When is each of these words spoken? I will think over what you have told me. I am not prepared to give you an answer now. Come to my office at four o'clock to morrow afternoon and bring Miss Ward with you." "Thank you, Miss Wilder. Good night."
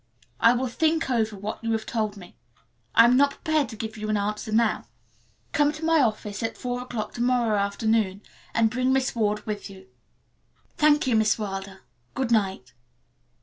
I 0.39 0.53
will 0.53 0.65
think 0.67 1.11
over 1.11 1.35
what 1.35 1.63
you 1.63 1.73
have 1.73 1.85
told 1.85 2.17
me. 2.17 2.35
I 2.95 3.05
am 3.05 3.15
not 3.15 3.43
prepared 3.43 3.69
to 3.69 3.75
give 3.75 3.97
you 3.97 4.09
an 4.09 4.17
answer 4.17 4.51
now. 4.51 4.85
Come 5.51 5.71
to 5.73 5.85
my 5.85 6.01
office 6.01 6.41
at 6.41 6.57
four 6.57 6.81
o'clock 6.81 7.13
to 7.13 7.21
morrow 7.21 7.55
afternoon 7.55 8.23
and 8.55 8.71
bring 8.71 8.91
Miss 8.91 9.13
Ward 9.15 9.45
with 9.45 9.69
you." 9.69 9.85
"Thank 10.75 11.05
you, 11.05 11.15
Miss 11.15 11.37
Wilder. 11.37 11.81
Good 12.15 12.31
night." 12.31 12.73